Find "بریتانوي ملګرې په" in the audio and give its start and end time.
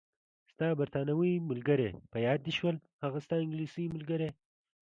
0.79-2.17